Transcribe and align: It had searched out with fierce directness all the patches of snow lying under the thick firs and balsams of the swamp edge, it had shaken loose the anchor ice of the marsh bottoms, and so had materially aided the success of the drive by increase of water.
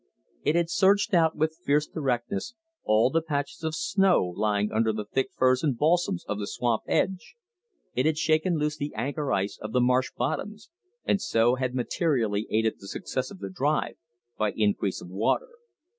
It 0.41 0.55
had 0.55 0.67
searched 0.71 1.13
out 1.13 1.35
with 1.35 1.59
fierce 1.63 1.85
directness 1.85 2.55
all 2.83 3.11
the 3.11 3.21
patches 3.21 3.61
of 3.63 3.75
snow 3.75 4.33
lying 4.35 4.71
under 4.71 4.91
the 4.91 5.05
thick 5.05 5.29
firs 5.37 5.61
and 5.61 5.77
balsams 5.77 6.25
of 6.25 6.39
the 6.39 6.47
swamp 6.47 6.81
edge, 6.87 7.35
it 7.93 8.07
had 8.07 8.17
shaken 8.17 8.57
loose 8.57 8.75
the 8.77 8.95
anchor 8.95 9.31
ice 9.31 9.59
of 9.61 9.73
the 9.73 9.79
marsh 9.79 10.09
bottoms, 10.17 10.71
and 11.05 11.21
so 11.21 11.53
had 11.53 11.75
materially 11.75 12.47
aided 12.49 12.79
the 12.79 12.87
success 12.87 13.29
of 13.29 13.37
the 13.37 13.49
drive 13.51 13.97
by 14.39 14.53
increase 14.55 15.01
of 15.03 15.09
water. 15.09 15.49